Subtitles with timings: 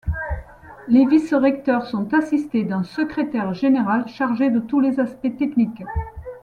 [0.87, 5.83] Les vice-recteurs sont assistés d'un secrétaire général chargé de tous les aspects techniques.